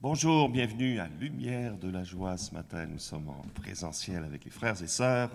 Bonjour, 0.00 0.48
bienvenue 0.48 1.00
à 1.00 1.08
Lumière 1.20 1.76
de 1.76 1.90
la 1.90 2.04
joie. 2.04 2.36
Ce 2.36 2.54
matin, 2.54 2.86
nous 2.86 3.00
sommes 3.00 3.30
en 3.30 3.42
présentiel 3.60 4.22
avec 4.22 4.44
les 4.44 4.50
frères 4.52 4.80
et 4.80 4.86
sœurs 4.86 5.28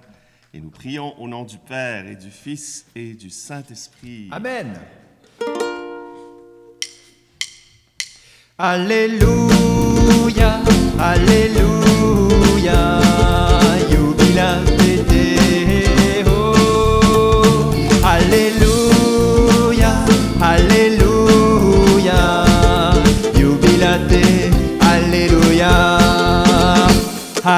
et 0.54 0.62
nous 0.62 0.70
prions 0.70 1.22
au 1.22 1.28
nom 1.28 1.44
du 1.44 1.58
Père 1.58 2.08
et 2.08 2.16
du 2.16 2.30
Fils 2.30 2.86
et 2.96 3.14
du 3.14 3.30
Saint-Esprit. 3.30 4.30
Amen. 4.32 4.80
Alléluia, 8.58 10.62
Alléluia, 10.98 13.02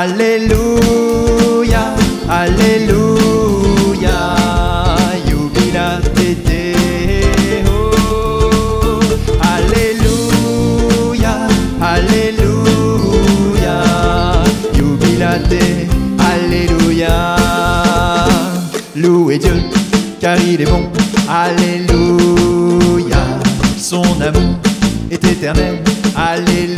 Alléluia, 0.05 1.83
Alléluia, 2.29 4.17
jubilate 5.27 6.27
Deo. 6.45 7.89
Alléluia, 9.41 11.33
Alléluia, 11.81 13.75
jubilate, 14.75 15.65
Alléluia. 16.19 17.15
Louez 18.95 19.39
Dieu, 19.39 19.57
car 20.21 20.37
il 20.39 20.61
est 20.61 20.69
bon, 20.69 20.83
Alléluia. 21.27 23.23
Son 23.75 24.03
amour 24.21 24.59
est 25.09 25.25
éternel, 25.25 25.81
Alléluia. 26.15 26.74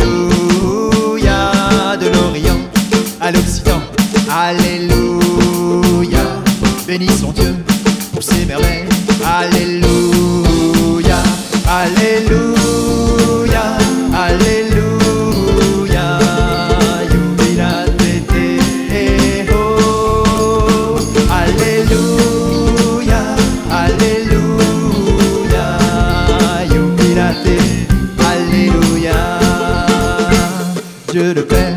Dieu 31.20 31.34
le 31.34 31.46
Père 31.46 31.76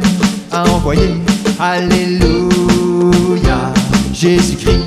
a 0.53 0.69
envoyé, 0.69 1.15
Alléluia, 1.59 2.43
Jésus-Christ 4.13 4.85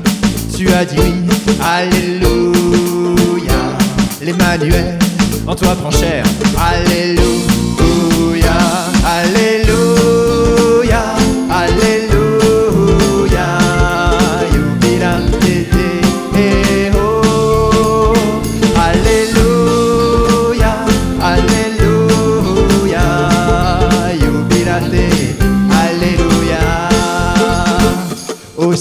tu 0.56 0.70
as 0.70 0.86
dit 0.86 0.98
oui, 1.00 1.12
Alléluia, 1.60 2.36
l'Emmanuel 4.22 5.00
en 5.48 5.56
toi 5.56 5.74
prend 5.74 5.90
chair, 5.90 6.24
Alléluia, 6.56 7.57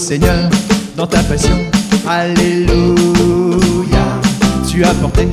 Seigneur, 0.07 0.49
dans 0.95 1.05
ta 1.05 1.21
passion, 1.21 1.57
Alléluia, 2.07 2.95
tu 4.65 4.81
as 4.85 4.93
porté 4.93 5.27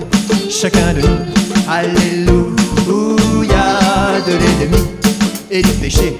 chacun 0.51 0.93
de 0.95 1.03
nous, 1.03 1.07
Alléluia, 1.69 2.35
de 4.27 4.33
l'ennemi 4.33 4.83
et 5.49 5.63
du 5.63 5.71
péché, 5.75 6.19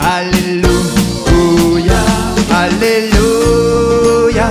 Alléluia, 0.00 0.66
Alléluia, 2.50 4.48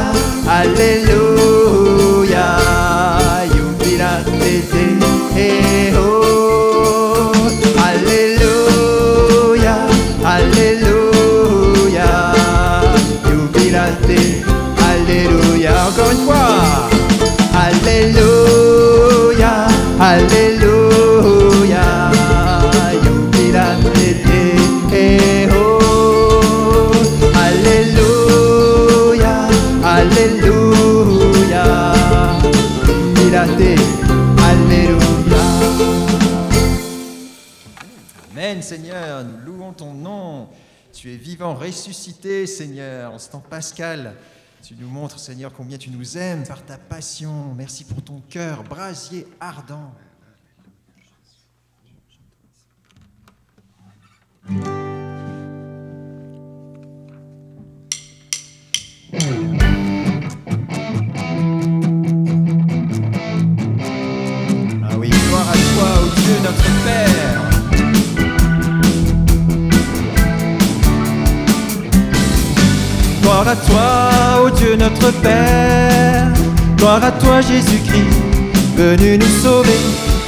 Alléluia, 0.47 2.45
jubilate 3.51 4.31
Deo. 5.35 6.07
Alléluia, 7.89 9.75
Alléluia, 10.23 12.09
jubilate, 13.25 14.21
Alléluia. 14.89 15.73
Encore 15.89 16.11
une 16.11 16.23
fois, 16.25 16.87
Alléluia, 17.67 19.51
Alléluia, 19.99 20.48
Tu 41.01 41.13
es 41.13 41.15
vivant, 41.15 41.55
ressuscité, 41.55 42.45
Seigneur. 42.45 43.13
En 43.13 43.19
ce 43.19 43.29
temps 43.29 43.39
pascal, 43.39 44.17
tu 44.61 44.75
nous 44.77 44.89
montres, 44.89 45.17
Seigneur, 45.17 45.53
combien 45.53 45.77
tu 45.77 45.89
nous 45.91 46.17
aimes 46.17 46.43
par 46.45 46.65
ta 46.65 46.77
passion. 46.77 47.53
Merci 47.55 47.85
pour 47.85 48.01
ton 48.03 48.21
cœur, 48.29 48.65
brasier 48.65 49.25
ardent. 49.39 49.93
Père. 75.21 76.27
Gloire 76.77 77.03
à 77.03 77.11
toi, 77.11 77.41
Jésus-Christ, 77.41 78.15
venu 78.75 79.17
nous 79.17 79.43
sauver. 79.43 79.79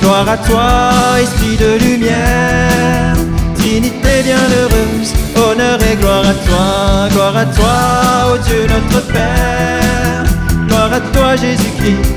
Gloire 0.01 0.27
à 0.29 0.38
toi, 0.38 0.91
Esprit 1.21 1.57
de 1.57 1.77
lumière. 1.85 3.15
Trinité 3.55 4.23
bienheureuse, 4.23 5.13
honneur 5.35 5.79
et 5.83 5.95
gloire 5.95 6.25
à 6.27 6.33
toi. 6.33 7.09
Gloire 7.11 7.38
à 7.38 7.45
toi, 7.45 8.33
ô 8.33 8.38
Dieu 8.38 8.67
notre 8.67 9.05
Père. 9.07 10.23
Gloire 10.67 10.93
à 10.93 10.99
toi, 10.99 11.35
Jésus-Christ, 11.35 12.11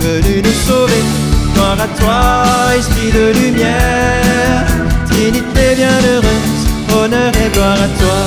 venu 0.00 0.42
nous 0.44 0.58
sauver. 0.66 1.02
Gloire 1.54 1.78
à 1.80 1.88
toi, 2.00 2.76
Esprit 2.76 3.10
de 3.10 3.32
lumière. 3.40 4.66
Trinité 5.06 5.74
bienheureuse, 5.76 6.62
honneur 6.96 7.32
et 7.44 7.50
gloire 7.54 7.80
à 7.80 7.88
toi. 8.00 8.20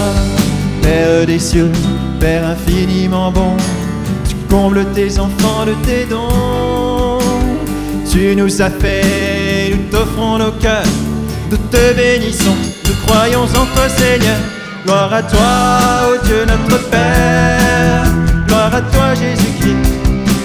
Père 0.81 1.25
des 1.25 1.39
cieux, 1.39 1.71
Père 2.19 2.47
infiniment 2.47 3.31
bon, 3.31 3.55
tu 4.47 4.53
combles 4.53 4.85
tes 4.93 5.19
enfants 5.19 5.65
de 5.65 5.73
tes 5.85 6.05
dons. 6.05 7.19
tu 8.11 8.35
nous 8.35 8.61
as 8.61 8.69
fait, 8.69 9.71
nous 9.71 9.89
t'offrons 9.91 10.37
nos 10.37 10.51
cœurs, 10.53 10.83
nous 11.51 11.57
te 11.57 11.93
bénissons, 11.93 12.55
nous 12.85 12.95
croyons 13.05 13.43
en 13.43 13.65
toi 13.73 13.89
Seigneur. 13.89 14.37
Gloire 14.85 15.13
à 15.13 15.23
toi, 15.23 16.09
ô 16.09 16.25
Dieu 16.25 16.45
notre 16.45 16.89
Père, 16.89 18.03
gloire 18.47 18.73
à 18.73 18.81
toi 18.81 19.13
Jésus-Christ, 19.15 19.91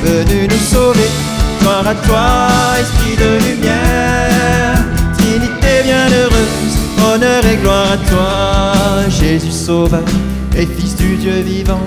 venu 0.02 0.48
nous 0.48 0.76
sauver. 0.76 1.08
Gloire 1.60 1.86
à 1.86 1.94
toi, 1.94 2.80
Esprit 2.80 3.16
de 3.16 3.50
lumière, 3.50 4.78
Trinité 5.18 5.82
bienheureuse, 5.84 6.76
honneur 7.04 7.44
et 7.44 7.56
gloire 7.56 7.92
à 7.92 7.96
toi, 8.08 9.08
Jésus 9.10 9.52
Sauveur 9.52 10.04
et 10.56 10.64
Fils 10.64 10.96
du 10.96 11.16
Dieu 11.16 11.40
vivant. 11.42 11.84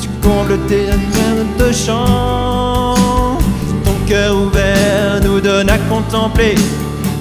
Tu 0.00 0.08
combles 0.22 0.58
tes 0.68 0.88
âmes 0.90 1.23
chant, 1.72 2.94
ton 3.84 3.94
cœur 4.06 4.34
ouvert 4.36 5.20
nous 5.22 5.40
donne 5.40 5.70
à 5.70 5.78
contempler 5.78 6.54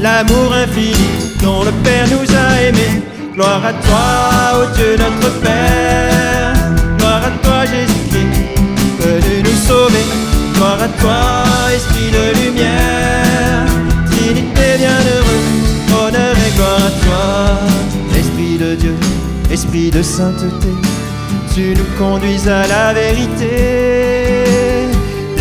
l'amour 0.01 0.53
infini 0.53 1.07
dont 1.41 1.63
le 1.63 1.71
Père 1.83 2.07
nous 2.07 2.27
a 2.35 2.61
aimés. 2.61 3.01
Gloire 3.33 3.65
à 3.65 3.73
toi, 3.73 4.61
ô 4.61 4.75
Dieu 4.75 4.95
notre 4.97 5.33
Père, 5.39 6.53
gloire 6.97 7.23
à 7.25 7.31
toi 7.43 7.65
Jésus-Christ, 7.65 8.59
venu 8.99 9.43
nous 9.43 9.67
sauver. 9.67 10.05
Gloire 10.55 10.81
à 10.81 10.87
toi, 11.01 11.73
Esprit 11.73 12.11
de 12.11 12.45
lumière, 12.45 13.65
Trinité 14.05 14.77
bienheureuse, 14.77 15.61
honneur 15.97 16.35
et 16.35 16.55
gloire 16.55 16.85
à 16.85 16.91
toi, 17.05 18.17
Esprit 18.19 18.57
de 18.57 18.75
Dieu, 18.75 18.95
Esprit 19.51 19.89
de 19.89 20.03
sainteté, 20.03 20.69
tu 21.55 21.73
nous 21.75 21.97
conduis 21.97 22.47
à 22.47 22.67
la 22.67 22.93
vérité. 22.93 24.12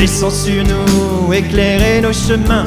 Descends 0.03 0.31
sur 0.31 0.65
nous, 0.65 1.33
éclairer 1.33 2.01
nos 2.01 2.13
chemins, 2.13 2.65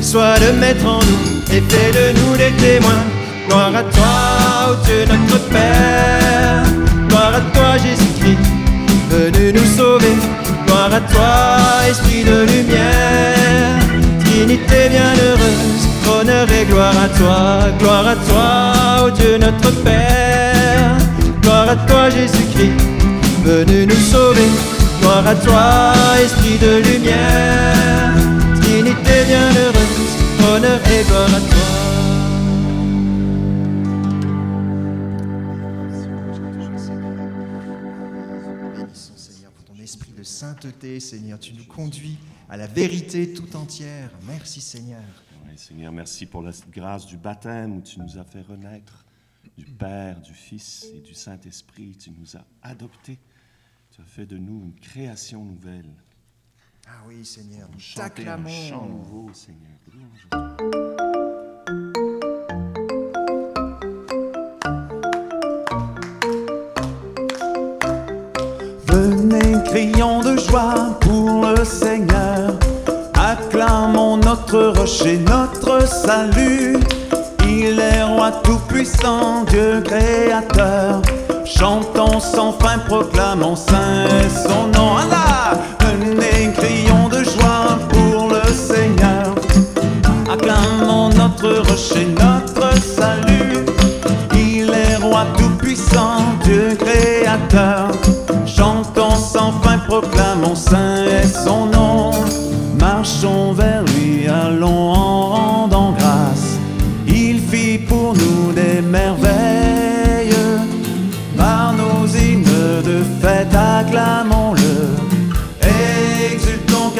sois 0.00 0.38
le 0.38 0.54
maître 0.58 0.86
en 0.86 1.00
nous 1.00 1.54
et 1.54 1.60
fais 1.68 1.92
de 1.92 2.18
nous 2.18 2.34
des 2.38 2.52
témoins. 2.52 3.04
Gloire 3.46 3.76
à 3.76 3.82
toi, 3.82 4.70
ô 4.70 4.76
Dieu 4.86 5.04
notre 5.04 5.38
Père, 5.50 6.64
gloire 7.06 7.34
à 7.34 7.40
toi 7.52 7.76
Jésus-Christ, 7.84 8.38
venu 9.10 9.52
nous 9.52 9.66
sauver. 9.76 10.16
Gloire 10.66 10.94
à 10.94 11.00
toi, 11.00 11.86
Esprit 11.90 12.24
de 12.24 12.46
lumière, 12.50 13.78
Trinité 14.24 14.88
bienheureuse, 14.88 15.84
honneur 16.10 16.46
et 16.50 16.64
gloire 16.64 16.96
à 16.96 17.08
toi, 17.18 17.70
gloire 17.78 18.08
à 18.08 18.16
toi, 18.16 19.06
ô 19.06 19.10
Dieu 19.10 19.36
notre 19.36 19.70
Père, 19.82 20.96
gloire 21.42 21.68
à 21.68 21.76
toi 21.76 22.08
Jésus-Christ, 22.08 22.72
venu 23.44 23.84
nous 23.84 24.02
sauver, 24.10 24.48
gloire 25.10 25.26
à 25.26 25.34
toi, 25.34 25.92
Esprit 26.22 26.58
de 26.58 26.82
lumière, 26.88 28.14
Trinité 28.60 29.24
bienheureuse, 29.26 30.16
honneur 30.46 30.80
et 30.86 31.04
gloire 31.04 31.34
à 31.34 31.40
toi. 31.40 31.66
Bénissons, 38.76 39.16
Seigneur, 39.16 39.50
pour 39.52 39.64
ton 39.64 39.82
esprit 39.82 40.12
de 40.12 40.22
sainteté, 40.22 41.00
Seigneur. 41.00 41.40
Tu 41.40 41.54
nous 41.54 41.64
conduis 41.64 42.18
à 42.48 42.56
la 42.56 42.66
vérité 42.68 43.32
tout 43.32 43.56
entière. 43.56 44.10
Merci, 44.28 44.60
Seigneur. 44.60 45.02
Oui, 45.44 45.56
Seigneur, 45.56 45.92
merci 45.92 46.26
pour 46.26 46.42
la 46.42 46.52
grâce 46.70 47.06
du 47.06 47.16
baptême 47.16 47.78
où 47.78 47.80
tu 47.80 47.98
nous 47.98 48.16
as 48.16 48.24
fait 48.24 48.42
renaître 48.42 49.04
du 49.58 49.64
Père, 49.64 50.20
du 50.20 50.34
Fils 50.34 50.86
et 50.94 51.00
du 51.00 51.14
Saint-Esprit. 51.14 51.96
Tu 51.98 52.12
nous 52.16 52.36
as 52.36 52.44
adoptés. 52.62 53.18
As 54.00 54.04
fait 54.06 54.24
de 54.26 54.38
nous 54.38 54.62
une 54.64 54.74
création 54.80 55.44
nouvelle. 55.44 55.90
Ah 56.86 57.02
oui, 57.06 57.24
Seigneur, 57.24 57.68
nous 57.72 57.78
Chanter 57.78 58.02
un 58.02 58.36
t'acclamons. 58.36 58.48
chant 58.48 58.86
nouveau, 58.86 59.30
Seigneur. 59.34 59.76
Venez, 68.86 69.62
crions 69.66 70.22
de 70.22 70.36
joie 70.38 70.98
pour 71.00 71.46
le 71.46 71.64
Seigneur. 71.64 72.58
Acclamons 73.14 74.16
notre 74.16 74.78
rocher, 74.78 75.18
notre 75.18 75.86
salut. 75.86 76.76
Il 77.46 77.78
est 77.78 78.02
roi 78.04 78.32
tout-puissant, 78.44 79.44
Dieu 79.44 79.82
créateur. 79.82 81.02
Chantons 81.58 82.20
sans 82.20 82.52
fin, 82.52 82.78
proclamons 82.78 83.56
saint 83.56 84.06
son 84.28 84.68
nom. 84.68 85.19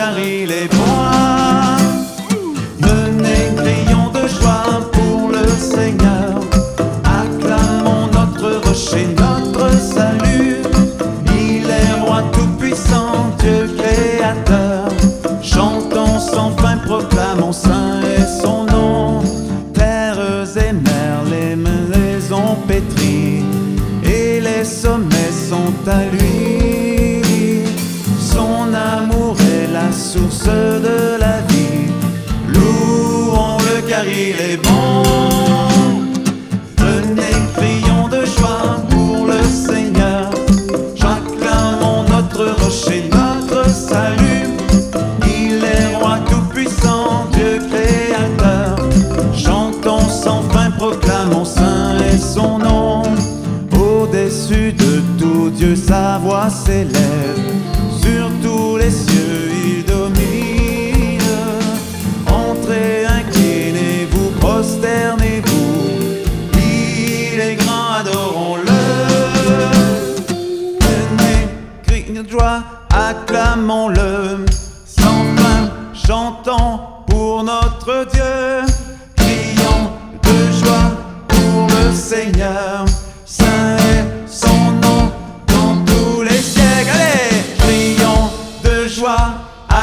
Car 0.00 0.18
il 0.18 0.50
est 0.50 0.68
bon. 0.68 1.09
Source 30.00 30.44
de 30.46 31.18
la 31.20 31.40
vie. 31.48 31.92
Louons-le 32.48 33.82
car 33.88 34.04
il 34.06 34.36
est 34.50 34.56
bon. 34.56 35.02
Venez, 36.78 37.36
crions 37.54 38.08
de 38.08 38.24
joie 38.24 38.82
pour 38.88 39.26
le 39.26 39.42
Seigneur. 39.44 40.30
J'acclamons 40.96 42.04
notre 42.08 42.44
rocher, 42.62 43.10
notre 43.12 43.68
salut. 43.68 44.48
Il 45.26 45.62
est 45.62 45.96
roi 45.96 46.18
tout-puissant, 46.30 47.26
Dieu 47.32 47.60
créateur. 47.70 48.76
Chantons 49.34 50.08
sans 50.08 50.42
fin, 50.50 50.70
proclamons 50.70 51.44
saint 51.44 51.98
est 52.10 52.18
son 52.18 52.58
nom. 52.58 53.02
Au-dessus 53.72 54.72
de 54.72 55.02
tout 55.18 55.50
Dieu, 55.50 55.76
sa 55.76 56.18
voix 56.18 56.48
s'élève. 56.48 57.49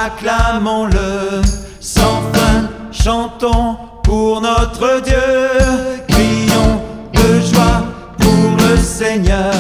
Acclamons-le. 0.07 1.41
Sans 1.79 2.21
fin, 2.33 2.69
chantons 2.91 3.77
pour 4.03 4.41
notre 4.41 5.01
Dieu. 5.01 5.29
Crions 6.07 6.75
de 7.13 7.29
joie 7.41 7.83
pour 8.17 8.49
le 8.63 8.77
Seigneur. 8.77 9.53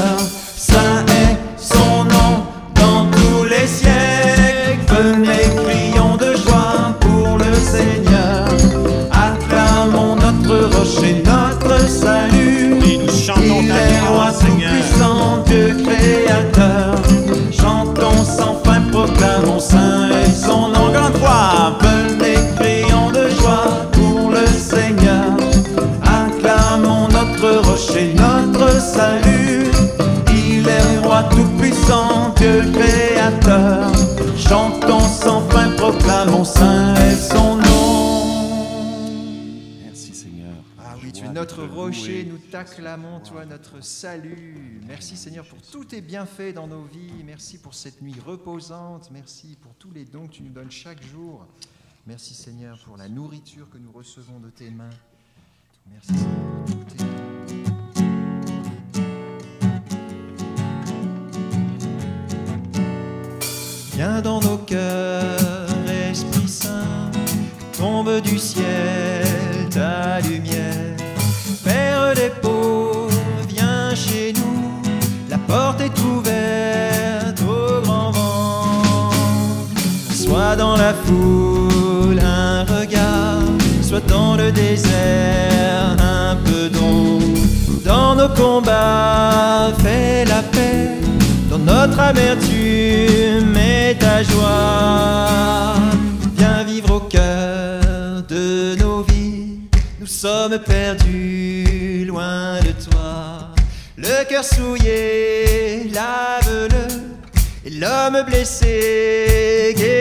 Saint 0.55 1.05
est 1.23 1.37
son 1.57 2.03
nom 2.15 2.33
dans 2.75 3.05
tous 3.11 3.43
les 3.53 3.67
siècles. 3.67 4.85
Venez, 4.87 5.45
crions 5.65 6.17
de 6.17 6.35
joie 6.35 6.95
pour 6.99 7.37
le 7.37 7.53
Seigneur. 7.73 8.47
Acclamons 9.11 10.15
notre 10.15 10.77
rocher, 10.77 11.23
notre 11.25 11.79
salut. 11.87 12.79
Et 12.85 12.97
nous 12.99 13.11
chantons 13.25 13.61
Il 13.61 13.69
est 13.69 13.99
roi 14.09 14.31
Seigneur. 14.31 14.71
tout-puissant, 14.71 15.43
Dieu 15.45 15.77
créateur. 15.83 16.95
Chantons 17.51 18.23
sans 18.23 18.55
fin, 18.63 18.81
proclamons 18.91 19.59
saint 19.59 19.96
nous 42.05 42.37
t'acclamons, 42.37 43.19
toi 43.21 43.45
notre 43.45 43.83
salut. 43.83 44.81
Merci 44.87 45.17
Seigneur 45.17 45.45
pour 45.45 45.61
tous 45.61 45.85
tes 45.85 46.01
bienfaits 46.01 46.53
dans 46.53 46.67
nos 46.67 46.83
vies. 46.83 47.23
Merci 47.25 47.57
pour 47.57 47.73
cette 47.73 48.01
nuit 48.01 48.15
reposante. 48.25 49.09
Merci 49.11 49.57
pour 49.61 49.73
tous 49.75 49.91
les 49.91 50.05
dons 50.05 50.27
que 50.27 50.33
tu 50.33 50.43
nous 50.43 50.51
donnes 50.51 50.71
chaque 50.71 51.01
jour. 51.03 51.45
Merci 52.05 52.33
Seigneur 52.33 52.79
pour 52.85 52.97
la 52.97 53.09
nourriture 53.09 53.69
que 53.69 53.77
nous 53.77 53.91
recevons 53.91 54.39
de 54.39 54.49
tes 54.49 54.69
mains. 54.69 54.89
Merci 55.91 56.13
Seigneur 56.13 56.65
pour 56.65 56.75
tous 56.75 56.83
tes 56.85 57.03
dons. 57.03 57.07
Viens 63.93 64.21
dans 64.21 64.39
nos 64.41 64.59
cœurs, 64.59 65.89
Esprit 65.89 66.47
Saint, 66.47 67.11
tombe 67.75 68.21
du 68.21 68.37
ciel 68.37 69.16
dans 80.57 80.75
la 80.75 80.93
foule 80.93 82.19
un 82.19 82.63
regard, 82.63 83.43
soit 83.81 84.05
dans 84.07 84.35
le 84.35 84.51
désert 84.51 85.95
un 85.99 86.35
peu 86.35 86.69
d'ombre. 86.69 87.39
Dans 87.85 88.15
nos 88.15 88.29
combats, 88.29 89.71
fais 89.83 90.25
la 90.25 90.41
paix, 90.41 90.97
dans 91.49 91.59
notre 91.59 91.99
amertume 91.99 93.55
et 93.55 93.95
ta 93.97 94.23
joie. 94.23 95.75
Viens 96.37 96.63
vivre 96.63 96.95
au 96.95 96.99
cœur 97.01 98.23
de 98.27 98.75
nos 98.79 99.03
vies, 99.03 99.59
nous 99.99 100.07
sommes 100.07 100.57
perdus 100.59 102.05
loin 102.07 102.59
de 102.61 102.71
toi. 102.89 103.53
Le 103.95 104.27
cœur 104.27 104.43
souillé, 104.43 105.89
lave-le, 105.93 106.87
et 107.65 107.69
l'homme 107.79 108.23
blessé, 108.27 109.73
guéris-le. 109.77 109.96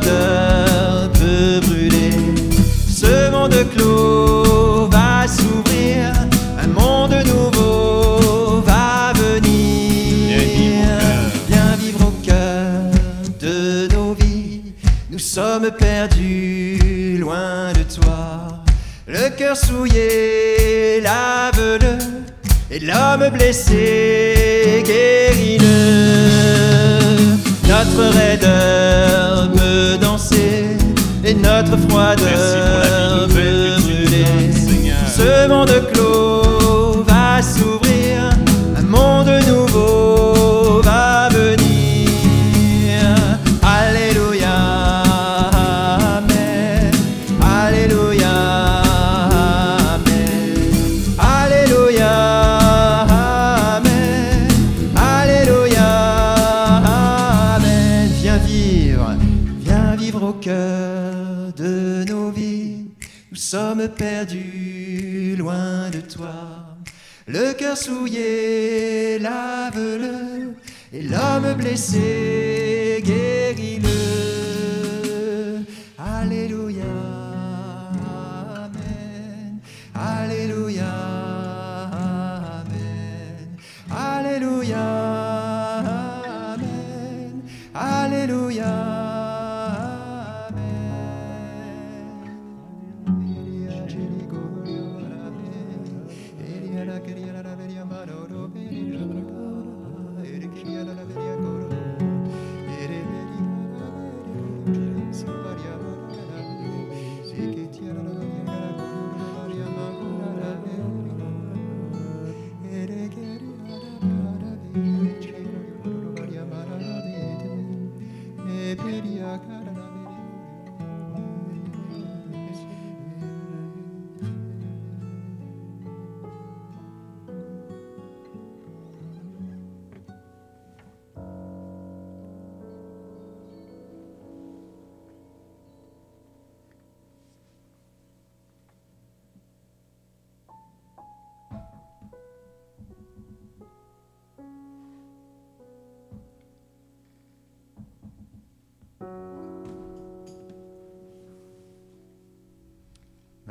Peut 0.00 1.60
brûler. 1.66 2.12
Ce 2.88 3.30
monde 3.30 3.54
clos 3.74 4.86
va 4.88 5.26
s'ouvrir, 5.28 6.12
un 6.62 6.68
monde 6.68 7.14
nouveau 7.26 8.62
va 8.62 9.12
venir. 9.14 10.38
Viens 11.48 11.76
vivre 11.78 12.06
au 12.06 12.26
cœur 12.26 12.90
de 13.40 13.88
nos 13.94 14.14
vies, 14.14 14.62
nous 15.10 15.18
sommes 15.18 15.70
perdus 15.78 17.18
loin 17.18 17.72
de 17.72 17.82
toi. 17.82 18.62
Le 19.06 19.28
cœur 19.36 19.56
souillé, 19.56 21.00
lave-le, 21.02 21.98
et 22.70 22.78
l'homme 22.78 23.28
blessé, 23.30 24.82
guéris-le. 24.86 26.11
Notre 27.68 28.04
raideur 28.16 29.50
peut 29.52 29.98
danser, 30.00 30.76
et 31.24 31.34
notre 31.34 31.76
Merci 31.76 31.86
pour 31.86 31.98
la 31.98 32.14
vie 32.14 32.22
froideur 32.28 33.28
peut 33.28 33.82
brûler. 33.82 34.52
Ce 35.16 35.48
monde 35.48 35.70
clos 35.92 36.41
sommes 63.52 63.86
perdus 63.86 65.36
loin 65.36 65.90
de 65.90 66.00
toi. 66.00 66.32
Le 67.26 67.52
cœur 67.52 67.76
souillé, 67.76 69.18
lave-le. 69.18 70.54
Et 70.90 71.02
l'homme 71.02 71.52
blessé, 71.58 73.02
guéris-le. 73.04 73.90
Alléluia. 75.98 76.94
Amen. 78.64 79.60
Alléluia. 79.94 80.94
Amen. 82.62 83.48
Alléluia. 83.90 85.01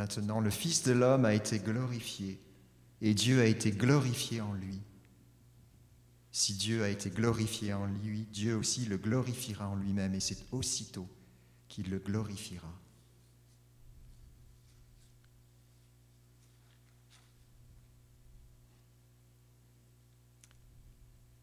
Maintenant, 0.01 0.39
le 0.39 0.49
Fils 0.49 0.81
de 0.81 0.93
l'homme 0.93 1.25
a 1.25 1.35
été 1.35 1.59
glorifié 1.59 2.41
et 3.01 3.13
Dieu 3.13 3.39
a 3.39 3.45
été 3.45 3.69
glorifié 3.69 4.41
en 4.41 4.51
lui. 4.51 4.81
Si 6.31 6.55
Dieu 6.55 6.81
a 6.81 6.89
été 6.89 7.11
glorifié 7.11 7.75
en 7.75 7.85
lui, 7.85 8.25
Dieu 8.33 8.55
aussi 8.55 8.85
le 8.85 8.97
glorifiera 8.97 9.69
en 9.69 9.75
lui-même 9.75 10.15
et 10.15 10.19
c'est 10.19 10.43
aussitôt 10.51 11.07
qu'il 11.67 11.91
le 11.91 11.99
glorifiera. 11.99 12.73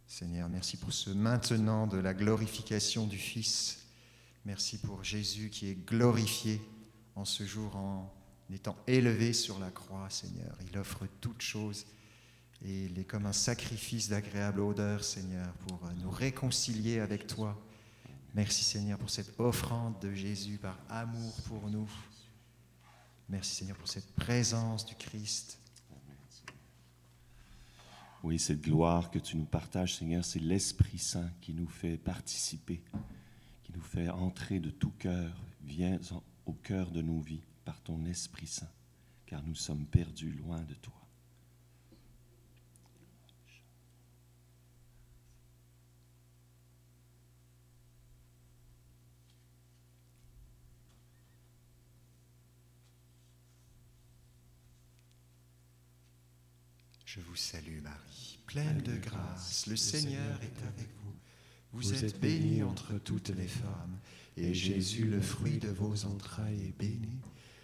Seigneur, 0.09 0.49
merci 0.49 0.77
pour 0.77 0.93
ce 0.93 1.11
maintenant 1.11 1.87
de 1.87 1.99
la 1.99 2.13
glorification 2.13 3.07
du 3.07 3.19
Fils. 3.19 3.87
Merci 4.45 4.79
pour 4.79 5.05
Jésus 5.05 5.49
qui 5.49 5.69
est 5.69 5.87
glorifié 5.87 6.61
en 7.15 7.25
ce 7.25 7.45
jour 7.45 7.77
en 7.77 8.18
étant 8.55 8.77
élevé 8.87 9.33
sur 9.33 9.59
la 9.59 9.71
croix, 9.71 10.09
Seigneur. 10.11 10.57
Il 10.71 10.79
offre 10.79 11.07
toutes 11.21 11.43
choses 11.43 11.87
et 12.65 12.85
il 12.87 12.99
est 12.99 13.05
comme 13.05 13.27
un 13.27 13.33
sacrifice 13.33 14.09
d'agréable 14.09 14.61
odeur, 14.61 15.05
Seigneur, 15.05 15.53
pour 15.67 15.81
nous 16.03 16.11
réconcilier 16.11 17.01
avec 17.01 17.27
toi. 17.27 17.61
Merci, 18.35 18.65
Seigneur, 18.65 18.99
pour 18.99 19.11
cette 19.11 19.39
offrande 19.39 19.99
de 20.01 20.13
Jésus 20.15 20.59
par 20.59 20.79
amour 20.89 21.35
pour 21.47 21.69
nous. 21.71 21.89
Merci, 23.29 23.57
Seigneur, 23.57 23.77
pour 23.77 23.89
cette 23.89 24.13
présence 24.15 24.85
du 24.87 24.95
Christ. 24.95 25.59
Oui, 28.25 28.39
cette 28.39 28.61
gloire 28.63 29.11
que 29.11 29.19
tu 29.19 29.37
nous 29.37 29.45
partages, 29.45 29.97
Seigneur, 29.97 30.25
c'est 30.25 30.41
l'Esprit 30.41 30.99
Saint 30.99 31.31
qui 31.41 31.55
nous 31.55 31.69
fait 31.69 31.97
participer, 31.97 32.83
qui 33.63 33.73
nous 33.73 33.81
fait 33.83 34.09
entrer 34.09 34.59
de 34.59 34.71
tout 34.71 34.91
cœur. 34.99 35.33
Viens 35.63 36.01
en- 36.11 36.23
au 36.47 36.53
cœur 36.55 36.91
de 36.91 37.01
nos 37.01 37.21
vies 37.21 37.43
par 37.69 37.83
ton 37.83 38.03
Esprit 38.07 38.47
Saint, 38.47 38.73
car 39.27 39.43
nous 39.43 39.55
sommes 39.55 39.85
perdus 39.85 40.33
loin 40.33 40.63
de 40.63 40.73
toi. 40.73 40.95
Je 57.05 57.21
vous 57.21 57.37
salue 57.37 57.83
Marie, 57.83 58.39
pleine 58.47 58.81
de 58.81 58.97
grâce, 58.97 59.67
le 59.67 59.77
Seigneur 59.77 60.41
est 60.41 60.63
avec 60.67 60.89
vous. 61.03 61.15
Vous 61.73 61.93
êtes 61.93 62.19
bénie 62.19 62.63
entre 62.63 62.95
toutes 62.99 63.29
les 63.29 63.47
femmes, 63.47 63.99
et 64.39 64.55
Jésus, 64.55 65.05
le 65.05 65.21
fruit 65.21 65.59
de 65.59 65.69
vos 65.69 66.07
entrailles, 66.07 66.63
est 66.63 66.79
béni. 66.79 67.21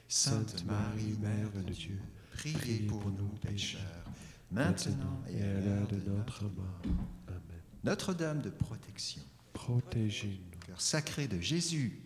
Sainte 0.08 0.64
Marie, 0.66 1.16
Mère 1.20 1.50
de 1.52 1.72
Dieu, 1.72 1.98
priez 2.32 2.80
pour 2.86 3.04
nous 3.10 3.28
pécheurs, 3.40 4.04
maintenant 4.50 5.22
et 5.28 5.42
à 5.42 5.60
l'heure 5.60 5.88
de 5.88 5.96
notre 6.08 6.44
mort. 6.44 6.82
Amen. 7.28 7.40
Notre-Dame 7.82 8.40
de 8.42 8.50
protection, 8.50 9.22
Protégez-nous. 9.52 10.58
cœur 10.66 10.80
sacré 10.80 11.26
de 11.26 11.40
Jésus, 11.40 12.00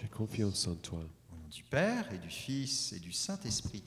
J'ai 0.00 0.08
confiance 0.08 0.66
en 0.66 0.74
toi. 0.76 0.98
au 1.00 1.36
nom 1.36 1.48
du 1.50 1.62
Père 1.64 2.10
et 2.12 2.18
du 2.18 2.30
Fils 2.30 2.92
et 2.92 3.00
du 3.00 3.12
Saint-Esprit. 3.12 3.84